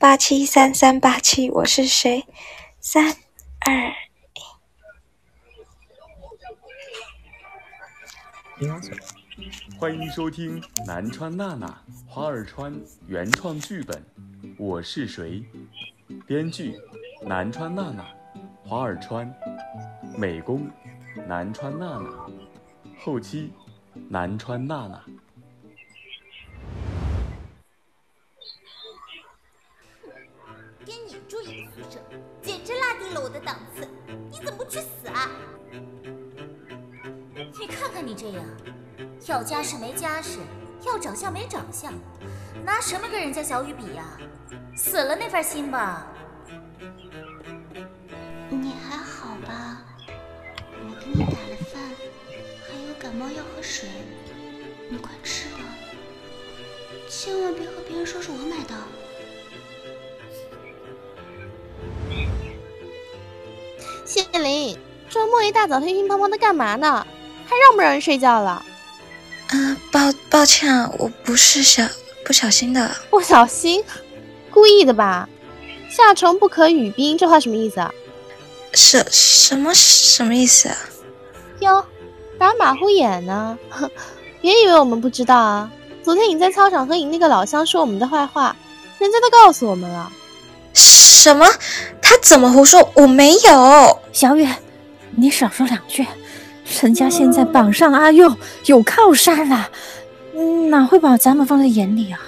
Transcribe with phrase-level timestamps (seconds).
[0.00, 2.24] 八七三三八七，我是谁？
[2.78, 3.16] 三
[3.58, 3.92] 二
[8.60, 8.68] 一。
[9.76, 14.00] 欢迎收听南川娜娜花儿川原创剧本
[14.56, 15.44] 《我是谁》，
[16.26, 16.76] 编剧
[17.26, 18.06] 南川娜娜，
[18.64, 19.34] 花儿川，
[20.16, 20.70] 美工
[21.26, 22.30] 南川娜娜，
[23.00, 23.52] 后期
[24.08, 25.04] 南川娜娜。
[37.60, 38.44] 你看看你这样。
[39.26, 40.38] 要家世没家世，
[40.86, 41.92] 要长相没长相，
[42.64, 44.04] 拿什么跟人家小雨比呀？
[44.74, 46.06] 死了那份心吧。
[48.48, 49.82] 你还好吧？
[50.08, 51.82] 我给你打了饭，
[52.66, 53.88] 还有感冒药和水，
[54.88, 55.58] 你快吃吧。
[57.08, 58.74] 千万别和别人说是我买的。
[64.06, 64.78] 谢林，
[65.08, 67.06] 周末一大早乒乒乓乓的干嘛呢？
[67.46, 68.62] 还让不让人睡觉了？
[69.48, 71.82] 啊，抱抱歉啊，我不是小
[72.24, 73.82] 不小心的，不小心，
[74.50, 75.28] 故意的吧？
[75.88, 77.92] 夏虫不可语冰，这话什么意思啊？
[78.74, 80.76] 什什么什么意思啊？
[81.60, 81.84] 哟，
[82.38, 83.58] 打马虎眼呢？
[84.42, 85.70] 别以为我们不知道啊！
[86.04, 88.54] 昨天你在操场和你那个老乡说我们的坏话，
[88.98, 90.12] 人家都告诉我们了。
[90.74, 91.46] 什么？
[92.02, 92.88] 他怎么胡说？
[92.94, 94.00] 我没有。
[94.12, 94.46] 小雨，
[95.16, 96.06] 你少说两句。
[96.82, 99.70] 人家现在榜上阿佑有靠山了，
[100.68, 102.20] 哪会把咱们放在眼里啊？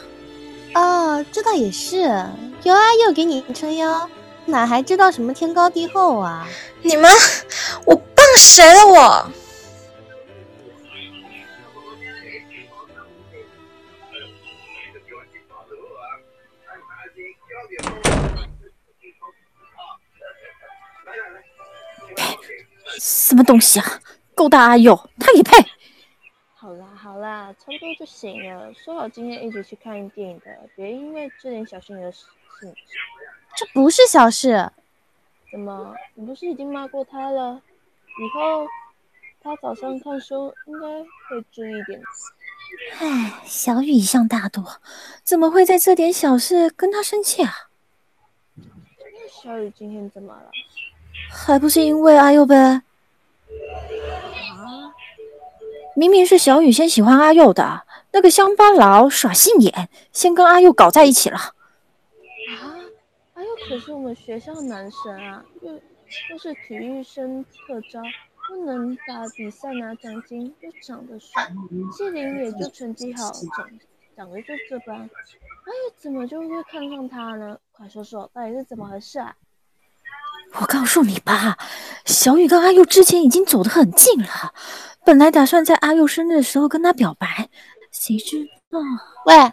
[0.74, 2.24] 哦，这倒也是，
[2.62, 4.08] 有阿佑给你撑腰，
[4.46, 6.48] 哪还知道什么天高地厚啊？
[6.82, 7.10] 你们，
[7.84, 9.30] 我傍谁了我？
[23.00, 24.00] 什么东西啊？
[24.34, 25.56] 勾搭阿佑，他也配？
[26.54, 28.72] 好啦好啦，差不多就行了。
[28.74, 32.26] 说好今天一起去看电影的，别因为这点小事的事
[32.60, 32.74] 情。
[33.56, 34.70] 这不是小事。
[35.50, 35.94] 怎么？
[36.14, 37.62] 你不是已经骂过他了？
[38.06, 38.66] 以后
[39.42, 42.02] 他早上看书应该会注意点。
[42.98, 44.62] 唉，小雨一向大度，
[45.24, 47.70] 怎么会在这点小事跟他生气啊？
[49.42, 50.50] 小雨今天怎么了？
[51.30, 52.82] 还不是因为阿佑呗。
[56.00, 61.36] 明明是小雨先喜欢阿佑的，那个乡巴佬耍心眼，先跟阿佑搞在一起了。
[61.36, 61.52] 啊，
[63.34, 68.00] 阿佑可是我们学校男神啊，又又是体育生特招，
[68.48, 71.52] 不能打比赛拿奖金，又长得帅，
[71.92, 73.70] 季林也就成绩好，长
[74.16, 77.58] 长得就这般，阿佑怎么就会看上他呢？
[77.72, 79.36] 快说说，到底是怎么回事啊？
[80.58, 81.56] 我告诉你吧，
[82.04, 84.52] 小雨跟阿佑之前已经走得很近了。
[85.04, 87.48] 本来打算在阿佑生日的时候跟他表白，
[87.92, 88.78] 谁知道？
[89.26, 89.52] 喂，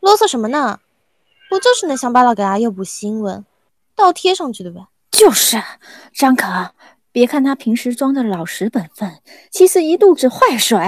[0.00, 0.80] 啰嗦什么呢？
[1.48, 3.44] 不就是那乡巴佬给阿佑补新闻，
[3.94, 4.86] 倒贴上去的呗？
[5.10, 5.62] 就是，
[6.14, 6.72] 张可，
[7.12, 9.20] 别看他平时装的老实本分，
[9.50, 10.78] 其实一肚子坏水。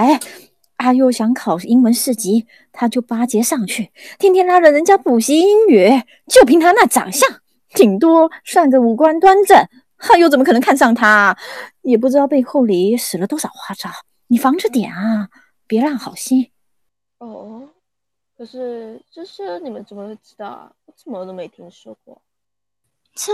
[0.77, 7.29] 阿佑想考英文四级，他就巴结上去，天天拉着人家补习英语，就凭他那长相，
[7.75, 9.67] 顶多算个五官端正。
[9.97, 11.35] 他又怎么可能看上他？
[11.81, 13.89] 也不知道背后里使了多少花招，
[14.27, 15.29] 你防着点啊，
[15.67, 16.51] 别让好心。
[17.17, 17.69] 哦，
[18.37, 20.71] 可是这事你们怎么会知道啊？
[20.85, 22.21] 我怎么都没听说过。
[23.15, 23.31] 切，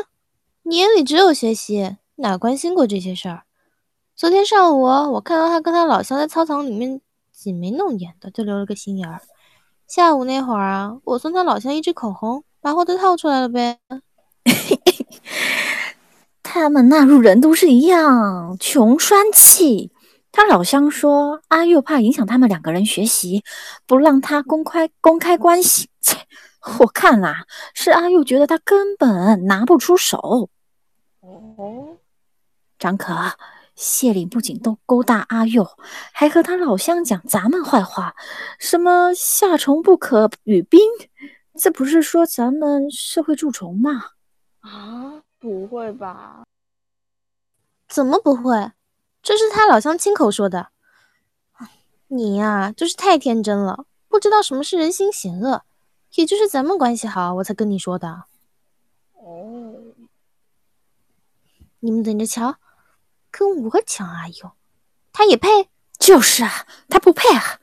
[0.62, 3.44] 你眼里只有学习，哪关心过这些事儿？
[4.16, 9.19] 昨天上午我看到他跟他老乡在操场里面挤眉弄眼的，就留了个心眼儿。
[9.88, 13.79] 下午那会儿啊，我送他老乡一支口红，把话都套出来了呗。
[16.44, 19.91] 他们那路人都是一样穷酸气。
[20.34, 23.44] 他老乡说阿佑怕影响他们两个人学习，
[23.85, 25.90] 不让他公开公开关系。
[26.00, 26.18] 切，
[26.79, 30.49] 我看啊，是阿佑觉得他根本拿不出手。
[31.20, 31.97] 哦，
[32.79, 33.34] 张可，
[33.76, 35.67] 谢岭不仅都勾搭阿佑，
[36.14, 38.16] 还和他老乡讲咱们坏话，
[38.58, 40.79] 什么夏虫不可语冰，
[41.59, 44.11] 这不是说咱们社会蛀虫吗？
[44.61, 45.22] 啊？
[45.40, 46.43] 不会吧？
[47.87, 48.72] 怎么不会？
[49.23, 50.69] 这是他老乡亲口说的。
[52.08, 55.63] 你呀，就是太天真了，不知道什么是人心险恶。
[56.16, 58.25] 也就是咱们关系好，我才跟你说的。
[59.13, 59.73] 哦，
[61.79, 62.58] 你们等着瞧，
[63.31, 64.52] 跟我抢阿佑，
[65.13, 65.69] 他也配？
[65.97, 67.59] 就是啊，他不配啊。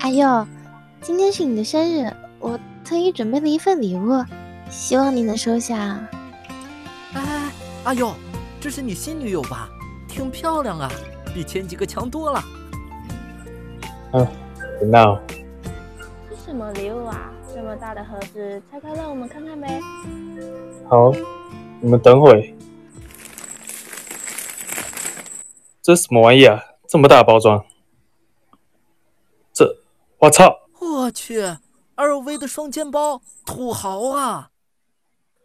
[0.00, 0.46] 阿佑，
[1.00, 4.24] 今天是你的生日，我特意准备了一份礼物，
[4.70, 5.76] 希望你能收下。
[7.14, 7.52] 哎，
[7.84, 8.14] 阿佑，
[8.60, 9.68] 这是你新女友吧？
[10.08, 10.90] 挺漂亮啊，
[11.34, 12.42] 比前几个强多了。
[14.12, 14.26] 嗯，
[14.78, 15.20] 别闹。
[16.52, 17.32] 是什么礼物啊？
[17.54, 19.80] 这么大的盒子，拆开让我们看看呗。
[20.86, 21.10] 好，
[21.80, 22.54] 你们等会。
[25.80, 26.62] 这什么玩意啊？
[26.86, 27.64] 这么大包装？
[29.54, 29.78] 这，
[30.18, 30.68] 我操！
[30.78, 31.40] 我去
[31.96, 34.50] ，LV 的双肩包，土豪啊！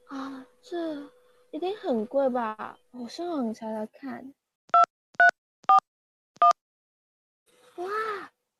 [0.09, 0.93] 啊，这
[1.51, 2.77] 一定很贵吧？
[2.91, 4.33] 我上网查查看。
[7.77, 7.85] 哇，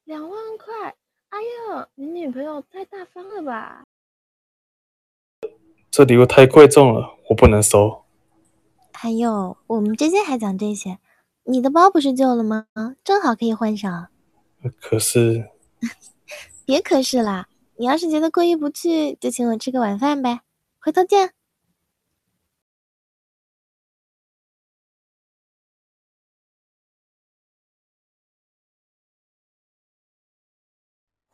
[0.06, 0.96] 两万块！
[1.30, 3.84] 哎呦，你女朋友太大方了吧？
[5.92, 8.06] 这礼物太贵重了，我不能收。
[8.94, 11.00] 还有，我们之间还讲这些？
[11.44, 12.68] 你的包不是旧了吗？
[13.04, 14.10] 正好可以换上。
[14.80, 15.50] 可是，
[16.66, 17.48] 别可是啦！
[17.76, 20.42] 你要是觉得过意不去，就请我吃个晚饭呗。
[20.80, 21.34] 回头见。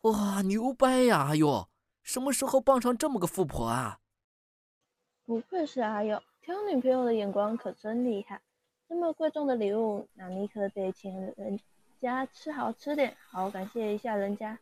[0.04, 1.18] 哇，牛掰呀！
[1.28, 1.66] 阿佑，
[2.02, 4.00] 什么时候傍上这么个富婆啊？
[5.24, 8.42] 不愧是阿佑，挑女朋友的眼光可真厉害。
[8.86, 11.58] 这么贵重的礼物，那你可得请人
[12.02, 14.58] 家吃好吃点，好好感谢一下人家。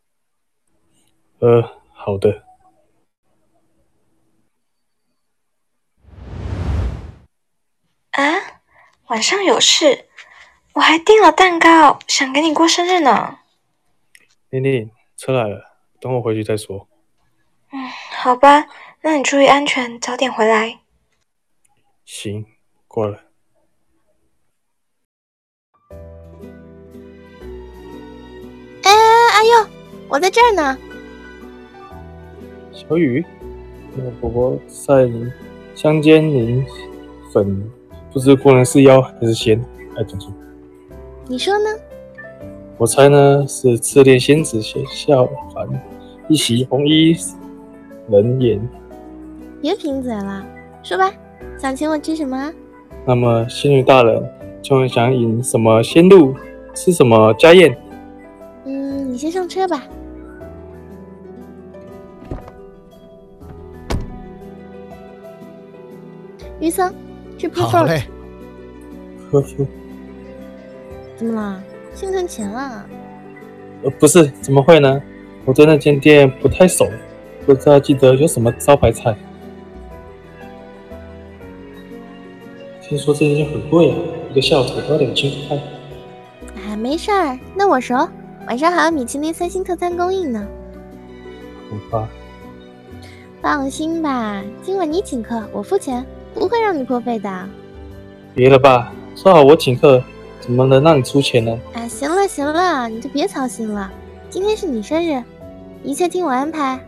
[1.41, 1.61] 呃，
[1.93, 2.45] 好的。
[8.13, 8.23] 啊，
[9.09, 10.07] 晚上有事，
[10.75, 13.41] 我还订了蛋糕，想给你过生日呢。
[14.51, 14.89] 玲玲，
[15.25, 15.63] 车来了，
[16.01, 16.89] 等我回去再说。
[17.71, 17.79] 嗯，
[18.19, 18.67] 好吧，
[19.03, 20.81] 那你注意安全，早点回来。
[22.05, 22.45] 行，
[22.89, 23.21] 过来。
[28.83, 29.69] 阿佑，
[30.09, 30.77] 我在这儿呢。
[32.73, 33.25] 小雨，
[33.95, 35.09] 那个婆婆晒
[35.77, 36.67] 香煎林
[37.33, 37.71] 粉，
[38.13, 39.57] 不知果然是妖还是仙？
[39.97, 40.33] 哎，讲错。
[41.29, 41.71] 你说呢？
[42.83, 45.15] 我猜呢是赤练仙子下
[45.55, 45.69] 凡，
[46.27, 47.17] 一袭红衣
[48.11, 48.61] 人眼。
[49.61, 50.45] 别贫嘴了，
[50.83, 51.09] 说吧，
[51.57, 52.53] 想请我吃什么？
[53.07, 54.21] 那么仙女大人，
[54.65, 56.35] 请问想饮什么仙露？
[56.75, 57.73] 吃什么家宴？
[58.65, 59.85] 嗯你先上车吧。
[66.59, 66.93] 于桑，
[67.39, 68.03] 去泡好嘞。
[69.31, 69.67] 呵呵。
[71.17, 71.63] 怎么了？
[71.95, 72.87] 心疼钱了？
[73.85, 75.01] 呃，不是，怎么会呢？
[75.45, 76.89] 我对那间店不太熟，
[77.45, 79.15] 不知道记得有什么招牌菜。
[82.81, 83.97] 听说这间店很贵啊，
[84.31, 85.59] 一个下午才要两千块。
[86.57, 88.09] 哎，没事儿，那我熟。
[88.47, 90.47] 晚上还有米其林三星特餐供应呢。
[91.71, 92.09] 好吧。
[93.41, 96.05] 放心吧，今晚你请客，我付钱，
[96.35, 97.49] 不会让你破费的。
[98.35, 100.03] 别了吧，说好我请客，
[100.43, 101.57] 怎么能让你出钱呢？
[101.73, 103.89] 哎，行了行了，你就别操心了。
[104.29, 105.23] 今天是你生日，
[105.85, 106.79] 一切听我安排。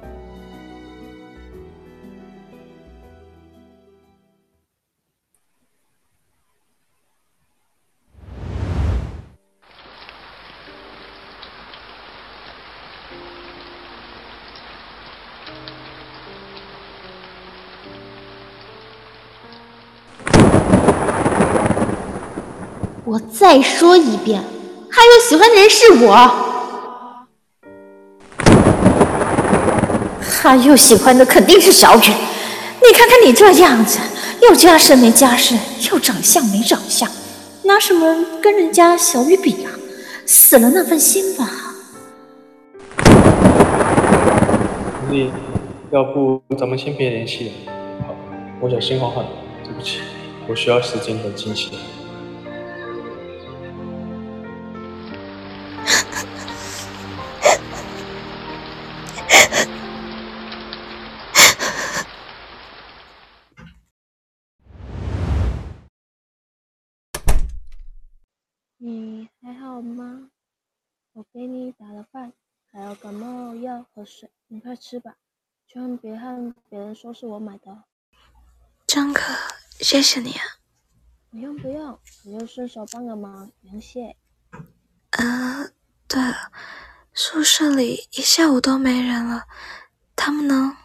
[23.15, 24.43] 我再说一遍，
[24.91, 26.35] 还有喜欢的人是我。
[30.43, 32.01] 他又喜欢的肯定是小雨。
[32.01, 34.01] 你看看你这样子，
[34.43, 35.55] 又家世没家世，
[35.93, 37.09] 又长相没长相，
[37.63, 39.71] 拿什么跟人家小雨比呀？
[40.27, 41.49] 死了那份心吧。
[45.13, 45.31] 丽，
[45.93, 47.53] 要不咱们先别联系了。
[48.09, 48.15] 好，
[48.61, 49.25] 我想先缓缓。
[49.63, 50.01] 对不起，
[50.49, 51.71] 我需要时间冷静起
[71.15, 72.33] 我给你打了饭，
[72.73, 75.15] 还有感冒药和水，你快吃吧，
[75.69, 77.85] 千万别和别人说是我买的。
[78.85, 79.33] 张可，
[79.79, 80.43] 谢谢你啊！
[81.31, 84.17] 不用不用，我就顺手帮个忙，不用谢。
[85.11, 85.71] 啊，
[86.09, 86.51] 对了，
[87.13, 89.47] 宿舍里一下午都没人了，
[90.17, 90.77] 他们呢？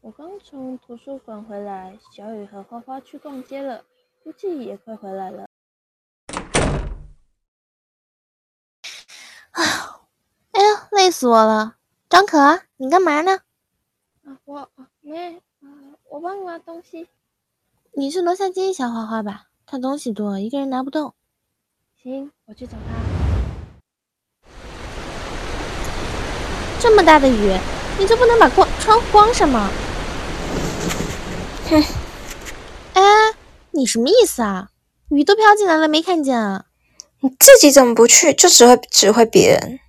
[0.00, 3.84] 我刚从图书馆回来，小雨和花花去逛街了，
[4.24, 5.46] 估计也快回来了。
[9.52, 9.62] 啊，
[10.52, 11.74] 哎呀，累死我了！
[12.08, 13.40] 张可，你干嘛呢？
[14.24, 15.66] 啊，我没，啊，
[16.08, 17.08] 我帮你拿东西。
[17.96, 21.12] 你去楼下接一下花花吧，她东西多，一个人拿不动。
[22.00, 22.94] 行，我去找她。
[26.78, 27.58] 这么大的雨，
[27.98, 29.68] 你就不能把光窗户关上吗？
[31.70, 31.82] 哼！
[32.94, 33.02] 哎，
[33.72, 34.70] 你什么意思啊？
[35.08, 36.66] 雨都飘进来了，没看见啊？
[37.18, 38.32] 你自己怎么不去？
[38.32, 39.80] 就只会指挥别人。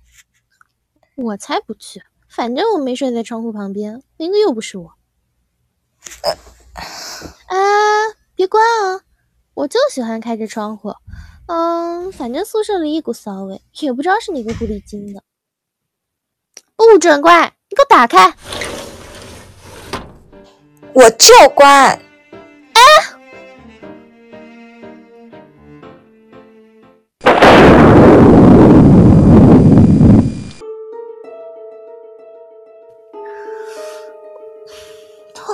[1.14, 2.02] 我才不去！
[2.28, 4.94] 反正我没睡在窗户旁边，淋的又不是我。
[7.46, 7.56] 啊！
[8.34, 9.02] 别关啊！
[9.54, 10.94] 我就喜欢开着窗户。
[11.46, 15.22] 嗯，反正宿舍里一股骚味，也不知道是哪个狐狸精的。
[16.74, 17.52] 不准关！
[17.68, 18.34] 你给我打开！
[20.94, 22.00] 我就关！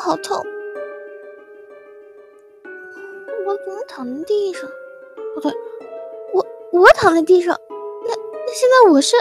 [0.01, 0.45] 好痛！
[3.47, 4.71] 我怎么躺在地上？
[5.35, 5.53] 不对，
[6.33, 7.59] 我我躺在地上。
[7.71, 9.17] 那那现在我是？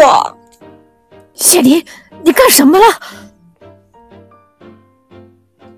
[0.00, 0.38] 我，
[1.34, 1.84] 谢林，
[2.24, 2.84] 你干什么了？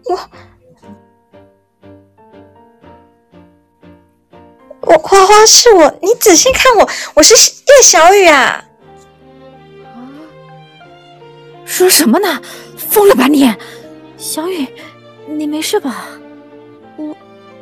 [0.05, 0.31] 我
[4.83, 8.64] 我花花是我，你仔细看我，我是叶小雨啊！
[9.85, 9.99] 啊？
[11.64, 12.41] 说什么呢？
[12.76, 13.52] 疯了吧你？
[14.17, 14.69] 小雨，
[15.26, 16.07] 你没事吧？
[16.97, 17.17] 我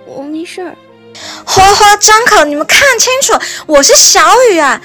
[0.04, 0.76] 我没事儿。
[1.46, 3.32] 花花、张口，你们看清楚，
[3.66, 4.78] 我是小雨啊！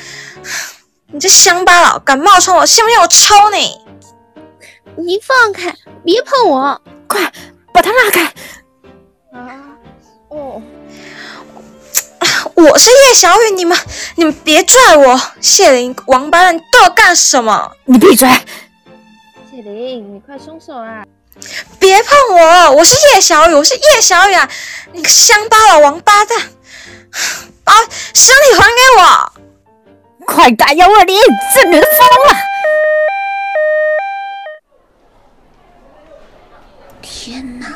[1.16, 3.80] 你这乡巴佬，敢冒充我，信不信我抽你？
[4.98, 6.82] 你放开，别碰我！
[7.08, 7.32] 快
[7.74, 8.26] 把他拉开！
[9.32, 9.48] 啊！
[10.28, 10.62] 哦，
[12.56, 13.78] 我是叶小雨，你们
[14.16, 15.22] 你们别拽我！
[15.40, 17.72] 谢林，王八蛋，你对我干什么？
[17.86, 18.28] 你闭嘴！
[19.50, 21.06] 谢林，你快松手啊！
[21.80, 22.72] 别碰我！
[22.72, 24.50] 我是叶小雨，我是叶小雨啊！
[24.92, 26.38] 你个乡巴佬，王八蛋，
[27.64, 27.74] 把
[28.14, 29.32] 身体还给我！
[30.26, 31.18] 快打幺二零！
[31.54, 31.90] 这人疯
[32.28, 32.36] 了！
[37.02, 37.68] 天哪，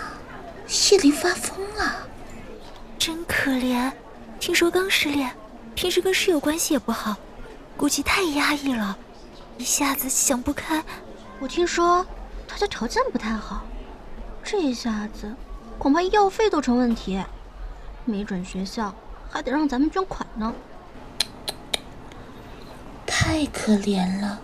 [0.67, 2.07] 谢林发疯了，
[2.97, 3.91] 真可怜。
[4.39, 5.31] 听说刚失恋，
[5.75, 7.15] 平时跟室友关系也不好，
[7.77, 8.97] 估计太压抑了，
[9.57, 10.83] 一下子想不开。
[11.39, 12.05] 我听说
[12.47, 13.63] 他家条件不太好，
[14.43, 15.33] 这一下子
[15.77, 17.21] 恐怕医药费都成问题，
[18.05, 18.93] 没准学校
[19.29, 20.53] 还得让咱们捐款呢。
[23.31, 24.41] 太可怜了。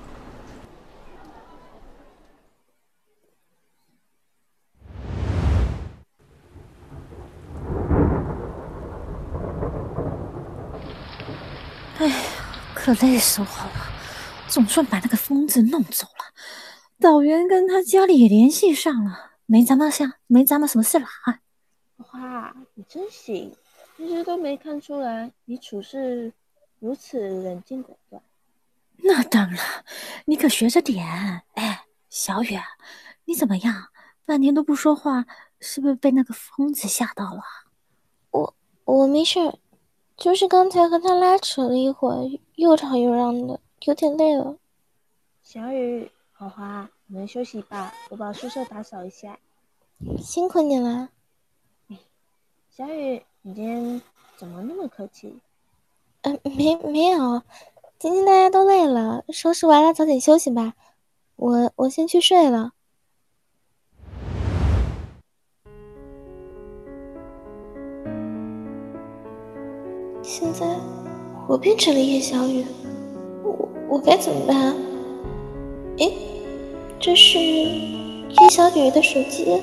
[11.97, 12.15] 哎呀，
[12.75, 13.71] 可累死我了！
[14.47, 16.33] 总算把那个疯子弄走了。
[16.99, 21.39] 导员跟他家里也联系上了，没咱们像没咱们什么事了啊！
[22.13, 23.51] 哇，你真行，
[23.97, 26.31] 平时都没看出来你处事
[26.79, 28.21] 如此冷静果断。
[29.03, 29.59] 那当然，
[30.25, 31.05] 你可学着点。
[31.53, 32.57] 哎，小雨，
[33.25, 33.89] 你怎么样？
[34.25, 35.25] 半天都不说话，
[35.59, 37.41] 是不是被那个疯子吓到了？
[38.31, 39.59] 我我没事儿，
[40.17, 44.57] 就是刚才和他拉扯了一会儿，又吵又嚷的，有点累了。
[45.43, 49.37] 小雨，花花，你们休息吧，我把宿舍打扫一下。
[50.19, 51.09] 辛苦你了。
[52.71, 54.01] 小雨，你今天
[54.35, 55.39] 怎么那么客气？
[56.21, 57.41] 嗯、呃，没没有。
[58.05, 60.73] 今天大家都累了，收拾完了早点休息吧。
[61.37, 62.73] 我我先去睡了。
[70.21, 70.67] 现在
[71.47, 72.63] 我变成了叶小雨，
[73.43, 74.75] 我我该怎么办？
[75.97, 76.15] 诶，
[76.99, 79.59] 这是叶小雨的手机，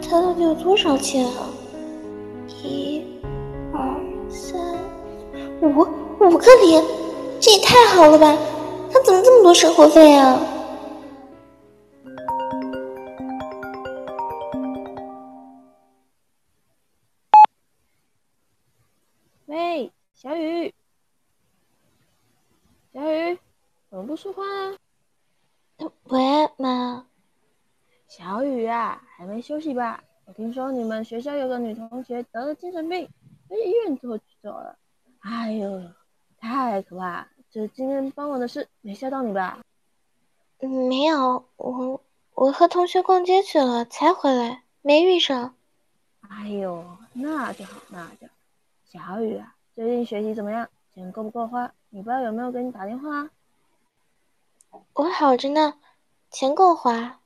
[0.00, 1.50] 他到底有多少钱啊？
[2.62, 3.02] 一、
[3.72, 4.00] 二、
[4.30, 4.60] 三、
[5.60, 5.84] 五。
[6.18, 6.82] 五个零，
[7.40, 8.36] 这也太好了吧！
[8.90, 10.40] 他怎么这么多生活费啊？
[19.46, 20.74] 喂，小雨，
[22.92, 23.38] 小雨，
[23.90, 24.78] 怎么不说话啊？
[26.04, 26.20] 喂，
[26.56, 27.06] 妈。
[28.08, 30.02] 小雨啊，还没休息吧？
[30.24, 33.08] 我听说你们学校有个女同学得了精神病，
[33.48, 34.76] 被医院拖走了。
[35.20, 35.82] 哎呦，
[36.46, 37.26] 太可怕！
[37.50, 39.58] 这今天傍晚的事没吓到你吧？
[40.60, 42.00] 没有，我
[42.34, 45.56] 我和同学逛街去了，才回来，没遇上。
[46.20, 46.84] 哎呦，
[47.14, 48.32] 那就好，那就好。
[48.84, 50.68] 小雨啊，最近学习怎么样？
[50.94, 51.72] 钱够不够花？
[51.90, 53.28] 你爸有没有给你打电话？
[54.92, 55.74] 我好着呢，
[56.30, 57.18] 钱够花。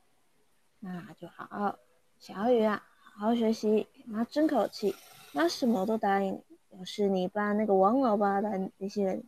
[0.78, 1.76] 那就好。
[2.18, 2.82] 小雨啊，
[3.14, 4.96] 好好学习，妈争口气，
[5.32, 6.42] 妈什么都答应你。
[6.78, 9.24] 要是你爸那个王老八的那些人，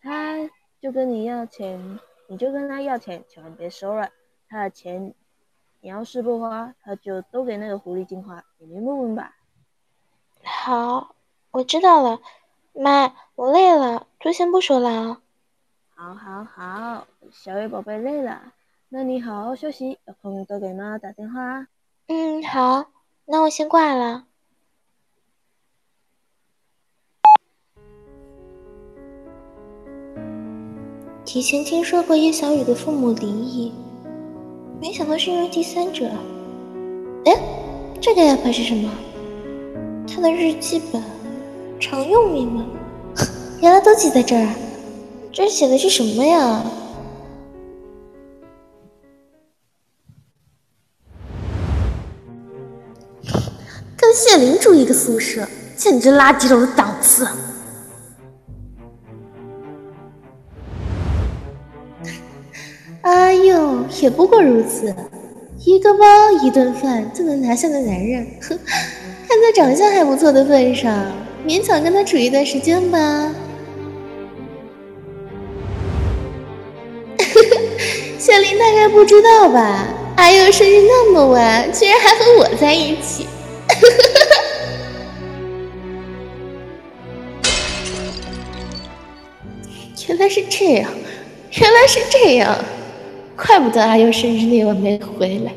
[0.00, 0.50] 他
[0.80, 1.98] 就跟你要钱，
[2.28, 4.10] 你就跟他要钱，千万别收了。
[4.48, 5.14] 他的钱，
[5.80, 8.44] 你要是不花，他就都给那个狐狸精花。
[8.58, 9.32] 你明不明白？
[10.44, 11.14] 好，
[11.50, 12.20] 我知道了。
[12.72, 15.22] 妈，我累了，就先不说了啊。
[15.94, 18.52] 好，好，好，小雨宝贝累了。
[18.90, 21.68] 那你好好休息，有空多给妈打电话啊。
[22.06, 22.92] 嗯，好，
[23.24, 24.26] 那我先挂了。
[31.26, 33.72] 提前听说过叶小雨的父母离异，
[34.80, 36.08] 没想到是因为第三者。
[37.24, 37.36] 哎，
[38.00, 38.88] 这个 app 是什么？
[40.06, 41.02] 他的日记本，
[41.80, 42.64] 常用密码，
[43.60, 44.48] 原来都记在这儿。
[45.32, 46.64] 这写的是什么呀？
[53.96, 55.44] 跟谢灵住一个宿舍，
[55.76, 57.26] 简直拉低了我的档次。
[64.00, 64.94] 也不过如此，
[65.64, 66.04] 一个包
[66.42, 68.58] 一顿饭就能拿下的男人，哼，
[69.26, 71.06] 看在长相还不错的份上，
[71.46, 73.32] 勉强跟他处一段时间吧。
[78.18, 79.86] 谢林大概不知道吧？
[80.16, 83.26] 阿佑生日那么晚，居然还和我在一起。
[90.08, 90.90] 原来是这样，
[91.60, 92.64] 原来是这样，
[93.36, 95.52] 怪不得阿优生日那晚没回来。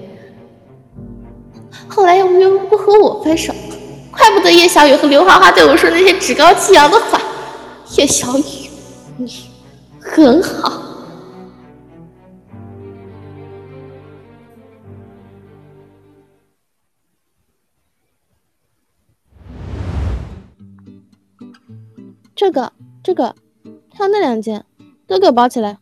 [1.88, 3.54] 后来又无缘无故和我分手，
[4.12, 7.20] 怪不得叶小雨和刘花花对我说那些趾高气扬的话。
[7.98, 8.70] 叶小雨，
[9.18, 9.32] 你
[10.00, 10.84] 很好。
[22.36, 22.72] 这个，
[23.04, 23.36] 这个，
[23.94, 24.64] 还有那两件，
[25.08, 25.78] 都给我包起来。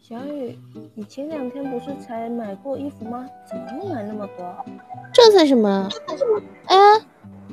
[0.00, 0.58] 小雨，
[0.98, 3.28] 你前两天不是才买过衣服吗？
[3.44, 4.64] 怎么又买那么多？
[5.12, 5.86] 这算什么？
[6.64, 6.76] 哎，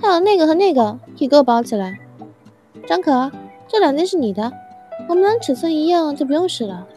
[0.01, 1.99] 还有那个和那个，也给我包起来。
[2.87, 3.29] 张可，
[3.67, 4.49] 这两件是你的，
[5.09, 6.87] 我们俩尺寸一样，就不用试了。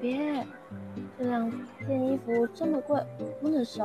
[0.00, 0.44] 别，
[1.16, 1.48] 这两
[1.86, 3.00] 件衣服这么贵，
[3.40, 3.84] 不能收。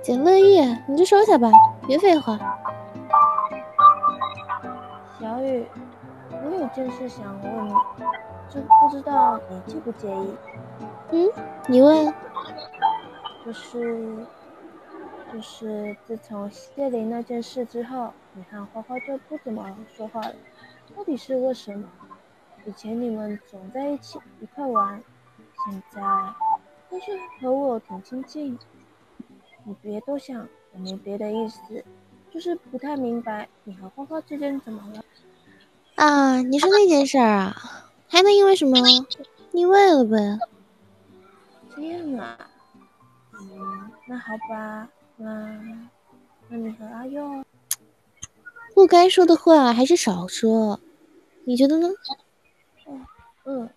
[0.00, 0.58] 姐乐意，
[0.88, 1.50] 你就收下吧，
[1.86, 2.38] 别废话。
[5.20, 5.66] 小雨，
[6.30, 7.74] 我有件事想问你，
[8.50, 10.34] 这不知道你介不介意？
[11.10, 11.28] 嗯，
[11.68, 12.12] 你问。
[13.44, 14.26] 就是，
[15.32, 20.34] 就是自从谢林那件事之后，你和花花就不怎么说话了，
[20.96, 21.88] 到底是为什么？
[22.64, 25.02] 以前你们总在一起一块玩，
[25.64, 26.00] 现在
[26.88, 28.56] 但是和我挺亲近。
[29.64, 31.84] 你别多想，我没别的意思，
[32.30, 35.02] 就是不太明白你和花花之间怎么了。
[35.96, 37.54] 啊，你说那件事儿啊，
[38.12, 38.76] 还能因为什么？
[39.52, 40.38] 腻味了呗。
[41.74, 42.38] 这样啊，
[43.32, 45.58] 嗯，那好吧，那
[46.48, 47.42] 那你和阿佑，
[48.74, 50.78] 不该说的话还是少说，
[51.44, 51.88] 你觉得呢？
[53.46, 53.70] 嗯。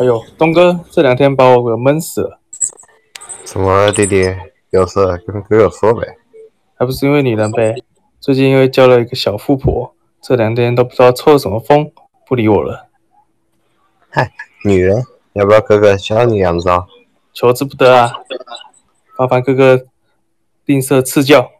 [0.00, 2.38] 哎呦，东哥这两天把我给闷死了。
[3.44, 4.32] 怎么了，弟弟？
[4.70, 6.16] 有事跟哥哥说呗。
[6.76, 7.74] 还不是因为你人呗？
[8.20, 11.90] 最近因为交了一个小富婆，这两天都不知道抽了什么风，
[12.28, 12.86] 不理我了。
[14.08, 14.32] 嗨，
[14.64, 16.86] 女人，要不要哥哥教你两招？
[17.32, 18.12] 求之不得啊！
[19.16, 19.84] 麻烦哥哥
[20.64, 21.50] 吝啬赐教。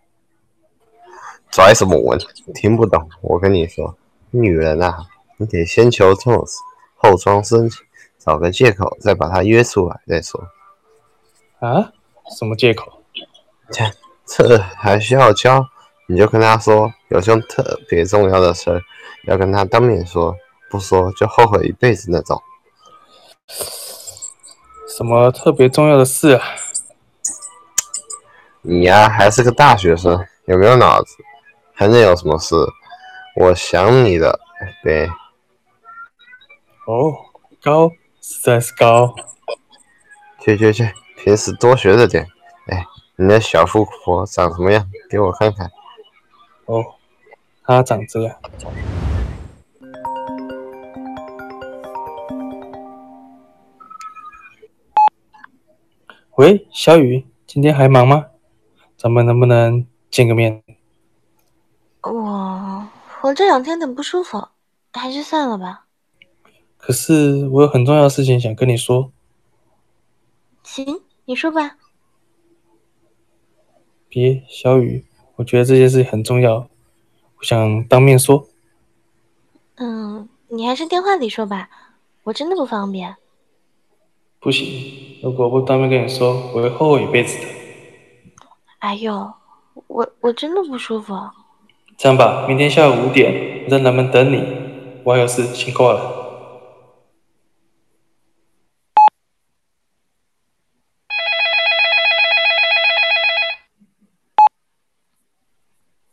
[1.51, 2.17] 拽什么文？
[2.55, 3.09] 听不懂。
[3.21, 3.97] 我跟你说，
[4.31, 5.07] 女人啊，
[5.39, 6.53] 你得先求重视，
[6.95, 7.85] 后装深情，
[8.29, 10.39] 找个借口再把他约出来再说。
[11.61, 11.91] 啊？
[12.39, 13.03] 什么借口？
[13.71, 13.83] 这
[14.27, 15.67] 这还需要教？
[16.07, 18.83] 你就跟他说有件特别重要的事儿，
[19.25, 20.37] 要跟他当面说，
[20.71, 22.43] 不说就后悔一辈子那种。
[24.87, 26.45] 什么特别重要的事啊？
[28.61, 31.17] 你呀，还是个大学生，有没有脑子？
[31.73, 32.55] 还能有什么事？
[33.37, 34.39] 我想你的，
[34.83, 35.09] 对。
[36.85, 37.15] 哦，
[37.63, 39.15] 高，实在是高。
[40.41, 42.27] 去去去，平时多学着点。
[42.67, 44.89] 哎，你的小富婆长什么样？
[45.11, 45.71] 给我看看。
[46.67, 46.85] 哦，
[47.65, 48.37] 她长这样。
[56.37, 58.27] 喂，小雨，今天还忙吗？
[58.97, 60.63] 咱们能不能见个面？
[62.03, 62.89] 我
[63.23, 64.49] 我这两天很不舒服，
[64.93, 65.88] 还是算了吧。
[66.89, 69.13] 可是我有很重要的事情想跟你说。
[70.63, 71.77] 行，你说吧。
[74.09, 75.05] 别，小雨，
[75.37, 76.67] 我觉得这件事很重要，
[77.37, 78.49] 我想当面说。
[79.75, 81.69] 嗯，你还是电话里说吧，
[82.23, 83.17] 我真的不方便。
[84.41, 87.47] 不行，如果不当面跟你说，我会后悔一辈子的。
[88.79, 89.31] 哎呦，
[89.89, 91.15] 我我真的不舒服。
[91.99, 94.43] 这样吧，明天下午五点，我在南门等你。
[95.05, 96.17] 我还有事，先挂了。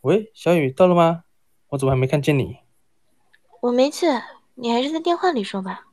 [0.06, 1.24] 喂，小雨，到了吗？
[1.70, 2.58] 我怎么还没看见你？
[3.60, 4.06] 我没去，
[4.54, 5.88] 你还是在电话里说吧。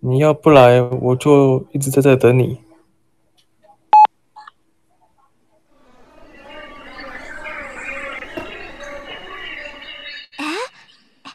[0.00, 2.60] 你要不来，我就一直在这等你。
[10.38, 10.44] 哎，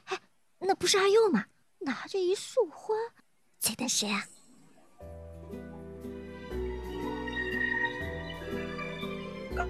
[0.07, 0.19] 哎
[0.59, 1.45] 那不是阿佑吗？
[1.79, 2.93] 拿着一束花，
[3.59, 4.25] 在等谁啊？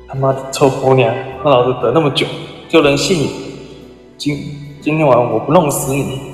[0.08, 2.26] 他妈的臭婆娘，让老子等那么久，
[2.68, 3.30] 就能信你？
[4.18, 4.38] 今
[4.82, 6.34] 今天晚上我不弄死你！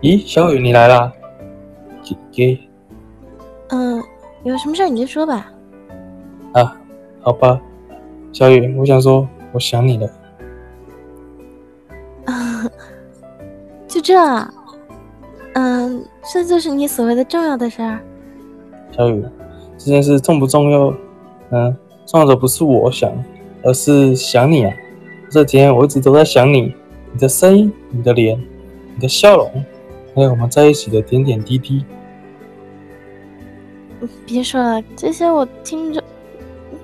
[0.00, 1.12] 咦，小雨你来啦？
[2.02, 2.58] 姐姐。
[3.68, 4.02] 嗯，
[4.44, 5.50] 有什么事你就说吧。
[6.52, 6.76] 啊，
[7.20, 7.60] 好吧，
[8.32, 10.08] 小雨，我想说，我想你了。
[13.88, 14.14] 就这，
[15.54, 18.00] 嗯，这就是你所谓的重要的事儿。
[18.96, 19.24] 小雨，
[19.76, 20.94] 这件事重不重要？
[21.50, 21.76] 嗯，
[22.06, 23.12] 重要的不是我想，
[23.62, 24.72] 而是想你啊！
[25.30, 26.72] 这几天我一直都在想你，
[27.12, 28.40] 你的声音，你的脸，
[28.94, 29.64] 你的笑容，
[30.14, 31.84] 还有我们在一起的点点滴滴。
[34.26, 36.02] 别说了，这些我听着，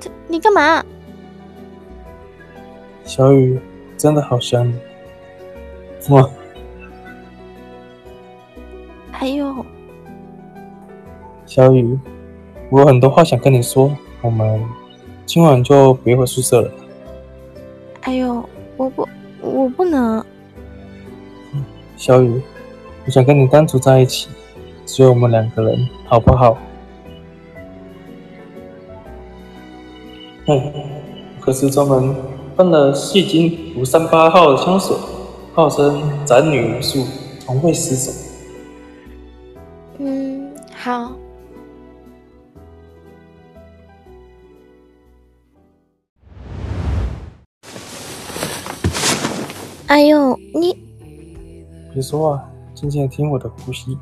[0.01, 0.85] 这你干嘛？
[3.05, 3.61] 小雨，
[3.97, 4.75] 真的好想你，
[6.09, 6.29] 我。
[9.13, 9.65] 还有，
[11.51, 11.99] 小雨，
[12.71, 13.91] 我有很多话想跟你说，
[14.23, 14.65] 我们
[15.27, 16.71] 今晚就别回宿舍了。
[18.03, 19.09] 哎呦，我不，
[19.43, 20.25] 我不能。
[21.97, 22.41] 小雨，
[23.05, 24.29] 我想跟你单独在一起，
[24.87, 26.57] 只有我们两个人，好不好？
[30.47, 30.73] 嗯，
[31.41, 32.15] 可是专门
[32.57, 34.97] 喷了戏精五三八号的香水，
[35.53, 37.05] 号称斩女无数，
[37.41, 38.30] 从未失手。
[49.91, 50.79] 哎呦，你
[51.93, 53.99] 别说话，静静听我的呼吸。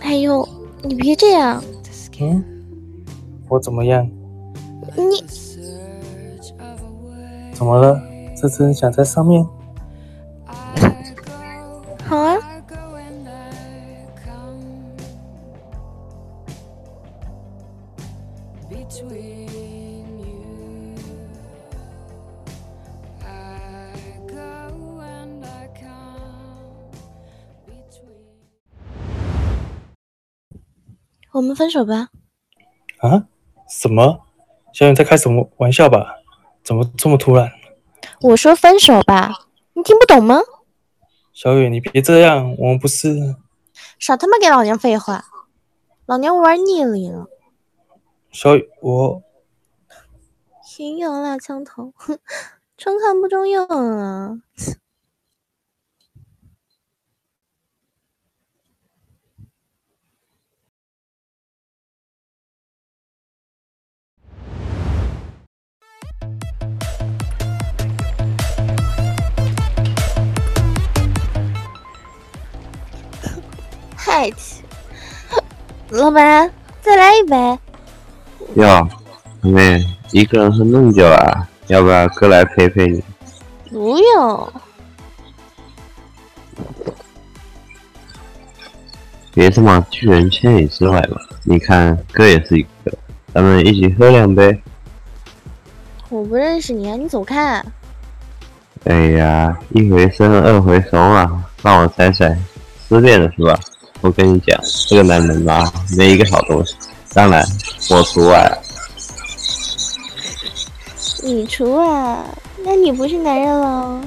[0.00, 0.48] 哎呦，
[0.80, 1.60] 你别这样。
[2.20, 2.44] 嗯，
[3.48, 4.08] 我怎么样？
[4.96, 5.24] 你
[7.52, 8.00] 怎么了？
[8.40, 9.44] 这次想在上面？
[31.52, 32.08] 们分手吧。
[33.00, 33.26] 啊？
[33.68, 34.22] 什么？
[34.72, 36.16] 小雨在开什么玩笑吧？
[36.64, 37.52] 怎么这么突然？
[38.22, 39.30] 我说分手吧，
[39.74, 40.40] 你听不懂吗？
[41.34, 43.36] 小雨，你别这样，我们不是……
[43.98, 45.24] 少他妈给老娘废话！
[46.06, 47.26] 老娘玩腻了。
[48.30, 49.22] 小雨，我
[50.64, 52.18] 心痒了，枪头，哼，
[52.78, 54.30] 中看不中用啊！
[74.14, 74.30] 嗨，
[75.88, 77.58] 老板，再来一杯。
[78.56, 78.86] 哟，
[79.40, 81.48] 妹妹，一个人喝那么久，啊？
[81.68, 83.02] 要不要哥来陪陪你？
[83.70, 84.52] 不用。
[89.32, 91.16] 别这么拒人千里之外嘛！
[91.44, 92.92] 你看，哥也是一个，
[93.32, 94.62] 咱们一起喝两杯。
[96.10, 97.64] 我不认识你啊，你走开！
[98.84, 102.36] 哎呀，一回生二回熟啊，让我猜猜，
[102.86, 103.58] 失恋了是吧？
[104.02, 106.74] 我跟你讲，这个男人吧，没一个好东西，
[107.14, 107.42] 当然
[107.88, 108.58] 我除外。
[111.22, 112.18] 你除外？
[112.64, 114.00] 那你不是男人喽？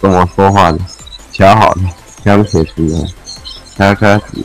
[0.00, 0.78] 跟我说话呢，
[1.32, 1.82] 瞧好了，
[2.22, 3.06] 香水什么，
[3.76, 4.36] 开开始，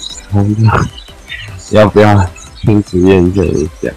[1.71, 2.25] 要不要
[2.61, 3.91] 亲自验证一下？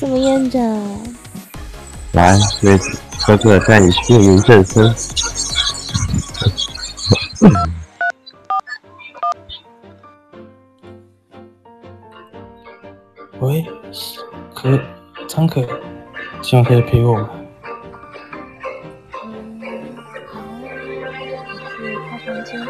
[0.00, 1.14] 怎么验证？
[2.10, 2.76] 来，妹
[3.24, 4.94] 子，哥哥带你去验明正身。
[13.40, 13.64] 喂，
[14.54, 14.78] 可
[15.26, 15.66] 张可，
[16.42, 17.30] 希望可以陪我吗？
[21.76, 22.66] 去他房间。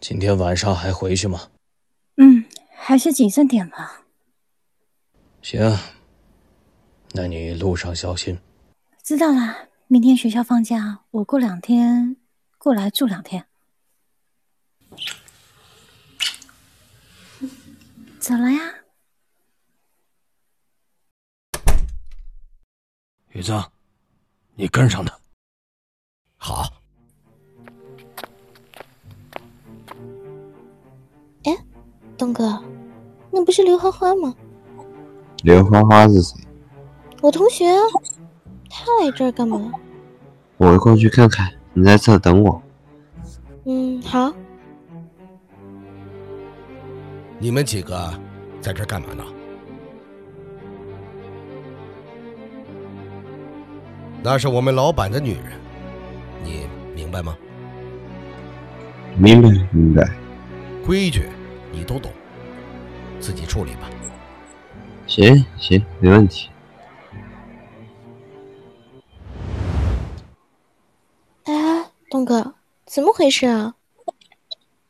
[0.00, 1.40] 今天晚上还回去吗？
[2.16, 2.44] 嗯，
[2.76, 4.01] 还是谨慎点吧。
[5.42, 5.60] 行，
[7.10, 8.38] 那你路上小心。
[9.02, 12.16] 知道了，明天学校放假，我过两天
[12.58, 13.44] 过来住两天。
[18.20, 18.60] 走了呀。
[23.30, 23.72] 雨泽，
[24.54, 25.18] 你跟上他。
[26.36, 26.72] 好。
[31.42, 31.52] 哎，
[32.16, 32.62] 东哥，
[33.32, 34.36] 那不是刘欢欢吗？
[35.42, 36.36] 刘花花是谁？
[37.20, 37.80] 我同学啊，
[38.70, 39.72] 他来这儿干嘛？
[40.56, 42.62] 我过去看看，你在这等我。
[43.64, 44.32] 嗯，好。
[47.38, 48.12] 你们几个
[48.60, 49.24] 在这干嘛呢？
[54.22, 55.52] 那是我们老板的女人，
[56.44, 57.36] 你明白吗？
[59.16, 60.08] 明白，明白。
[60.86, 61.28] 规矩
[61.72, 62.12] 你都懂，
[63.18, 63.90] 自己处理吧。
[65.14, 66.48] 行行，没问题。
[71.44, 72.54] 哎，东哥，
[72.86, 73.74] 怎么回事啊？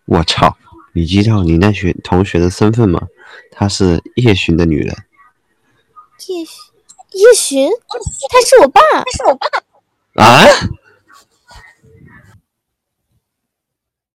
[0.05, 0.57] 我操！
[0.93, 3.09] 你知道你那学同学的身份吗？
[3.51, 4.97] 她是叶巡的女人。
[6.29, 7.69] 叶叶巡，
[8.31, 9.49] 他是我爸，他是我爸。
[10.23, 10.45] 啊！